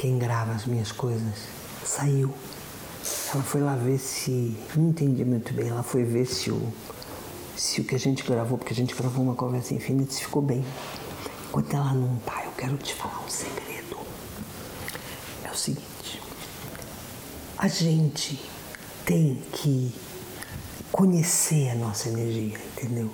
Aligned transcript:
quem 0.00 0.18
grava 0.18 0.52
as 0.52 0.64
minhas 0.64 0.90
coisas, 0.90 1.34
saiu. 1.84 2.32
Ela 3.32 3.42
foi 3.42 3.60
lá 3.60 3.76
ver 3.76 3.98
se. 3.98 4.56
Não 4.74 4.88
entendi 4.88 5.24
muito 5.24 5.52
bem. 5.52 5.68
Ela 5.68 5.82
foi 5.82 6.04
ver 6.04 6.26
se 6.26 6.50
o, 6.50 6.72
se 7.56 7.80
o 7.80 7.84
que 7.84 7.94
a 7.94 7.98
gente 7.98 8.22
gravou, 8.22 8.56
porque 8.56 8.72
a 8.72 8.76
gente 8.76 8.94
gravou 8.94 9.22
uma 9.22 9.34
conversa 9.34 9.74
infinita, 9.74 10.12
se 10.12 10.22
ficou 10.22 10.42
bem. 10.42 10.64
Enquanto 11.48 11.74
ela 11.74 11.92
não 11.92 12.16
tá, 12.18 12.42
eu 12.44 12.52
quero 12.52 12.76
te 12.76 12.94
falar 12.94 13.22
um 13.24 13.28
segredo. 13.28 13.98
É 15.44 15.50
o 15.50 15.56
seguinte: 15.56 16.22
a 17.58 17.68
gente 17.68 18.40
tem 19.04 19.42
que 19.52 19.94
conhecer 20.90 21.70
a 21.70 21.74
nossa 21.74 22.08
energia, 22.08 22.58
entendeu? 22.76 23.10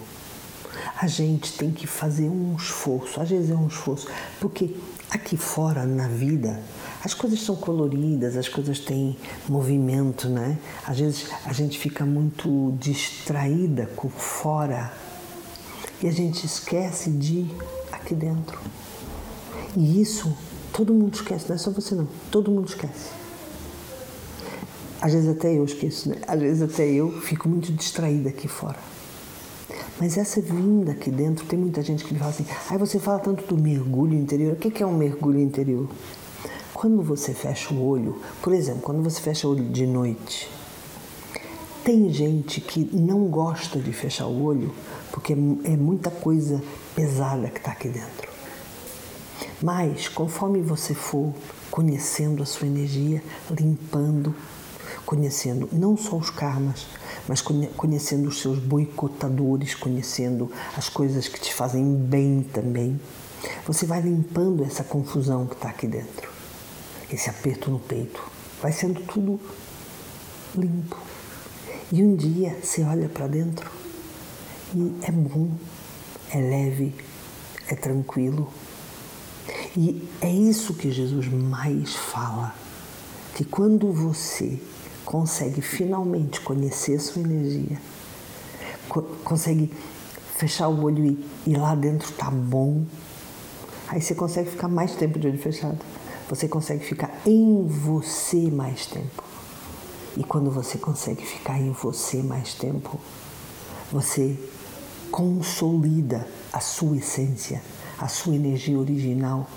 A 0.98 1.06
gente 1.06 1.52
tem 1.52 1.70
que 1.70 1.86
fazer 1.86 2.28
um 2.28 2.56
esforço, 2.56 3.20
às 3.20 3.28
vezes 3.28 3.50
é 3.50 3.54
um 3.54 3.66
esforço, 3.66 4.08
porque 4.40 4.74
aqui 5.10 5.36
fora 5.36 5.84
na 5.84 6.08
vida 6.08 6.58
as 7.04 7.12
coisas 7.12 7.42
são 7.42 7.54
coloridas, 7.54 8.36
as 8.36 8.48
coisas 8.48 8.78
têm 8.80 9.16
movimento, 9.48 10.28
né? 10.28 10.58
Às 10.86 10.98
vezes 10.98 11.26
a 11.44 11.52
gente 11.52 11.78
fica 11.78 12.04
muito 12.06 12.74
distraída 12.80 13.86
com 13.94 14.08
fora 14.08 14.92
e 16.02 16.08
a 16.08 16.12
gente 16.12 16.46
esquece 16.46 17.10
de 17.10 17.46
aqui 17.92 18.14
dentro. 18.14 18.58
E 19.76 20.00
isso 20.00 20.34
todo 20.72 20.94
mundo 20.94 21.14
esquece, 21.14 21.46
não 21.48 21.56
é 21.56 21.58
só 21.58 21.70
você 21.70 21.94
não, 21.94 22.08
todo 22.30 22.50
mundo 22.50 22.68
esquece. 22.68 23.10
Às 25.00 25.12
vezes 25.12 25.28
até 25.28 25.54
eu 25.54 25.64
esqueço, 25.64 26.08
né? 26.08 26.16
Às 26.26 26.40
vezes 26.40 26.62
até 26.62 26.88
eu 26.88 27.20
fico 27.20 27.48
muito 27.48 27.70
distraída 27.70 28.30
aqui 28.30 28.48
fora. 28.48 28.95
Mas 29.98 30.18
essa 30.18 30.40
vinda 30.40 30.92
aqui 30.92 31.10
dentro, 31.10 31.46
tem 31.46 31.58
muita 31.58 31.82
gente 31.82 32.04
que 32.04 32.12
me 32.12 32.18
fala 32.18 32.30
assim, 32.30 32.46
aí 32.68 32.76
você 32.76 32.98
fala 32.98 33.18
tanto 33.18 33.54
do 33.54 33.60
mergulho 33.60 34.14
interior. 34.14 34.52
O 34.52 34.56
que 34.56 34.82
é 34.82 34.86
um 34.86 34.96
mergulho 34.96 35.40
interior? 35.40 35.88
Quando 36.74 37.02
você 37.02 37.32
fecha 37.32 37.72
o 37.72 37.82
olho, 37.82 38.20
por 38.42 38.52
exemplo, 38.52 38.82
quando 38.82 39.02
você 39.02 39.20
fecha 39.20 39.48
o 39.48 39.52
olho 39.52 39.64
de 39.64 39.86
noite, 39.86 40.50
tem 41.82 42.12
gente 42.12 42.60
que 42.60 42.84
não 42.92 43.28
gosta 43.28 43.78
de 43.78 43.92
fechar 43.92 44.26
o 44.26 44.42
olho 44.42 44.74
porque 45.10 45.32
é 45.32 45.76
muita 45.76 46.10
coisa 46.10 46.62
pesada 46.94 47.48
que 47.48 47.58
está 47.58 47.70
aqui 47.70 47.88
dentro. 47.88 48.28
Mas 49.62 50.08
conforme 50.08 50.60
você 50.60 50.92
for 50.92 51.32
conhecendo 51.70 52.42
a 52.42 52.46
sua 52.46 52.66
energia, 52.66 53.22
limpando, 53.50 54.34
conhecendo 55.06 55.68
não 55.72 55.96
só 55.96 56.16
os 56.16 56.28
karmas, 56.28 56.86
mas 57.28 57.40
conhecendo 57.40 58.28
os 58.28 58.40
seus 58.40 58.58
boicotadores, 58.58 59.74
conhecendo 59.74 60.50
as 60.76 60.88
coisas 60.88 61.28
que 61.28 61.40
te 61.40 61.52
fazem 61.52 61.94
bem 61.96 62.42
também, 62.52 63.00
você 63.66 63.86
vai 63.86 64.00
limpando 64.00 64.64
essa 64.64 64.84
confusão 64.84 65.46
que 65.46 65.54
está 65.54 65.68
aqui 65.68 65.86
dentro, 65.86 66.30
esse 67.10 67.28
aperto 67.28 67.70
no 67.70 67.78
peito. 67.78 68.22
Vai 68.62 68.72
sendo 68.72 69.00
tudo 69.02 69.40
limpo. 70.56 70.96
E 71.92 72.02
um 72.02 72.16
dia 72.16 72.58
você 72.62 72.82
olha 72.82 73.08
para 73.08 73.26
dentro 73.26 73.70
e 74.74 74.92
é 75.02 75.12
bom, 75.12 75.50
é 76.30 76.38
leve, 76.38 76.94
é 77.68 77.74
tranquilo. 77.74 78.52
E 79.76 80.08
é 80.20 80.30
isso 80.30 80.74
que 80.74 80.90
Jesus 80.90 81.28
mais 81.28 81.94
fala: 81.94 82.54
que 83.34 83.44
quando 83.44 83.92
você 83.92 84.58
consegue 85.06 85.62
finalmente 85.62 86.40
conhecer 86.40 87.00
sua 87.00 87.22
energia, 87.22 87.80
co 88.88 89.02
consegue 89.24 89.72
fechar 90.36 90.68
o 90.68 90.82
olho 90.82 91.06
e, 91.06 91.26
e 91.46 91.56
lá 91.56 91.74
dentro 91.74 92.12
tá 92.12 92.30
bom, 92.30 92.84
aí 93.88 94.02
você 94.02 94.14
consegue 94.14 94.50
ficar 94.50 94.68
mais 94.68 94.94
tempo 94.96 95.18
de 95.18 95.28
olho 95.28 95.38
fechado. 95.38 95.78
Você 96.28 96.48
consegue 96.48 96.84
ficar 96.84 97.20
em 97.24 97.64
você 97.68 98.50
mais 98.50 98.86
tempo. 98.86 99.22
E 100.16 100.24
quando 100.24 100.50
você 100.50 100.76
consegue 100.76 101.24
ficar 101.24 101.60
em 101.60 101.70
você 101.70 102.20
mais 102.20 102.54
tempo, 102.54 102.98
você 103.92 104.36
consolida 105.10 106.26
a 106.52 106.58
sua 106.58 106.96
essência, 106.96 107.62
a 107.96 108.08
sua 108.08 108.34
energia 108.34 108.76
original. 108.76 109.48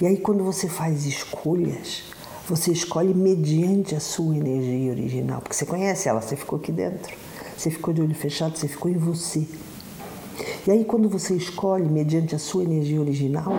E 0.00 0.06
aí, 0.06 0.16
quando 0.16 0.44
você 0.44 0.68
faz 0.68 1.06
escolhas, 1.06 2.04
você 2.50 2.72
escolhe 2.72 3.14
mediante 3.14 3.94
a 3.94 4.00
sua 4.00 4.36
energia 4.36 4.90
original, 4.90 5.40
porque 5.40 5.54
você 5.54 5.64
conhece 5.64 6.08
ela, 6.08 6.20
você 6.20 6.34
ficou 6.34 6.58
aqui 6.58 6.72
dentro, 6.72 7.16
você 7.56 7.70
ficou 7.70 7.94
de 7.94 8.02
olho 8.02 8.14
fechado, 8.14 8.58
você 8.58 8.66
ficou 8.66 8.90
em 8.90 8.96
você. 8.96 9.46
E 10.66 10.70
aí, 10.70 10.84
quando 10.84 11.08
você 11.08 11.34
escolhe 11.34 11.88
mediante 11.88 12.34
a 12.34 12.40
sua 12.40 12.64
energia 12.64 13.00
original, 13.00 13.52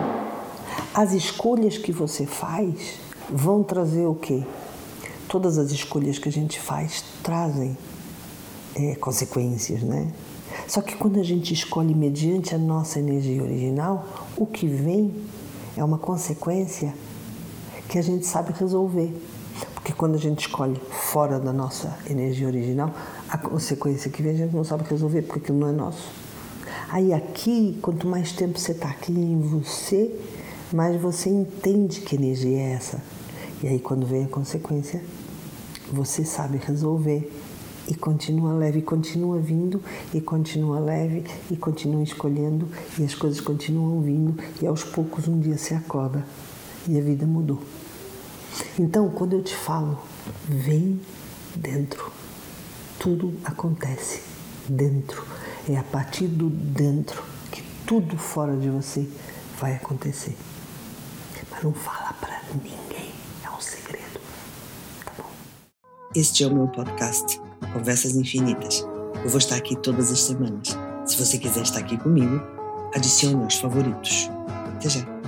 as 0.92 1.14
escolhas 1.14 1.78
que 1.78 1.90
você 1.90 2.26
faz 2.26 2.98
vão 3.30 3.62
trazer 3.62 4.04
o 4.04 4.14
quê? 4.14 4.44
Todas 5.26 5.56
as 5.56 5.70
escolhas 5.70 6.18
que 6.18 6.28
a 6.28 6.32
gente 6.32 6.60
faz 6.60 7.02
trazem 7.22 7.78
é, 8.74 8.94
consequências, 8.96 9.82
né? 9.82 10.12
Só 10.68 10.82
que 10.82 10.96
quando 10.96 11.18
a 11.18 11.22
gente 11.22 11.54
escolhe 11.54 11.94
mediante 11.94 12.54
a 12.54 12.58
nossa 12.58 12.98
energia 12.98 13.42
original, 13.42 14.06
o 14.36 14.44
que 14.44 14.66
vem 14.66 15.14
é 15.78 15.82
uma 15.82 15.96
consequência 15.96 16.94
que 17.92 17.98
a 17.98 18.02
gente 18.02 18.24
sabe 18.24 18.54
resolver. 18.58 19.14
Porque 19.74 19.92
quando 19.92 20.14
a 20.14 20.18
gente 20.18 20.46
escolhe 20.46 20.80
fora 20.90 21.38
da 21.38 21.52
nossa 21.52 21.94
energia 22.08 22.46
original, 22.46 22.90
a 23.28 23.36
consequência 23.36 24.10
que 24.10 24.22
vem 24.22 24.32
a 24.32 24.36
gente 24.38 24.56
não 24.56 24.64
sabe 24.64 24.84
resolver, 24.88 25.20
porque 25.20 25.40
aquilo 25.40 25.58
não 25.58 25.68
é 25.68 25.72
nosso. 25.72 26.10
Aí 26.88 27.12
aqui, 27.12 27.78
quanto 27.82 28.06
mais 28.06 28.32
tempo 28.32 28.58
você 28.58 28.72
está 28.72 28.88
aqui 28.88 29.12
em 29.12 29.42
você, 29.42 30.10
mais 30.72 30.98
você 30.98 31.28
entende 31.28 32.00
que 32.00 32.16
energia 32.16 32.56
é 32.56 32.72
essa. 32.72 33.02
E 33.62 33.68
aí 33.68 33.78
quando 33.78 34.06
vem 34.06 34.24
a 34.24 34.28
consequência, 34.28 35.04
você 35.92 36.24
sabe 36.24 36.56
resolver 36.56 37.30
e 37.86 37.94
continua 37.94 38.54
leve, 38.54 38.78
e 38.78 38.82
continua 38.82 39.38
vindo, 39.38 39.82
e 40.14 40.20
continua 40.20 40.80
leve, 40.80 41.24
e 41.50 41.56
continua 41.56 42.02
escolhendo, 42.02 42.66
e 42.98 43.04
as 43.04 43.14
coisas 43.14 43.38
continuam 43.38 44.00
vindo, 44.00 44.42
e 44.62 44.66
aos 44.66 44.82
poucos 44.82 45.28
um 45.28 45.38
dia 45.38 45.58
se 45.58 45.74
acorda 45.74 46.24
e 46.88 46.98
a 46.98 47.02
vida 47.02 47.26
mudou. 47.26 47.62
Então, 48.78 49.08
quando 49.10 49.34
eu 49.34 49.42
te 49.42 49.54
falo, 49.54 49.98
vem 50.48 51.00
dentro. 51.54 52.12
Tudo 52.98 53.34
acontece 53.44 54.22
dentro. 54.68 55.24
É 55.68 55.76
a 55.76 55.82
partir 55.82 56.26
do 56.26 56.48
dentro 56.50 57.22
que 57.50 57.62
tudo 57.86 58.16
fora 58.16 58.56
de 58.56 58.68
você 58.68 59.08
vai 59.60 59.74
acontecer. 59.74 60.36
Mas 61.50 61.62
não 61.62 61.72
fala 61.72 62.12
para 62.14 62.40
ninguém, 62.52 63.12
é 63.44 63.50
um 63.50 63.60
segredo. 63.60 64.20
Tá 65.04 65.12
bom? 65.16 65.30
Este 66.14 66.44
é 66.44 66.46
o 66.46 66.54
meu 66.54 66.68
podcast, 66.68 67.40
Conversas 67.72 68.16
Infinitas. 68.16 68.86
Eu 69.22 69.28
vou 69.28 69.38
estar 69.38 69.56
aqui 69.56 69.76
todas 69.76 70.10
as 70.10 70.20
semanas. 70.20 70.76
Se 71.06 71.16
você 71.16 71.38
quiser 71.38 71.62
estar 71.62 71.80
aqui 71.80 71.96
comigo, 71.96 72.40
adicione 72.94 73.44
aos 73.44 73.56
favoritos. 73.56 74.28
Até 74.76 74.88
já! 74.88 75.21